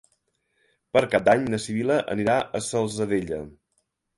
Per 0.97 1.03
Cap 1.11 1.27
d'Any 1.27 1.45
na 1.55 1.59
Sibil·la 1.65 1.99
anirà 2.17 2.39
a 2.41 2.49
la 2.59 2.65
Salzadella. 2.71 3.43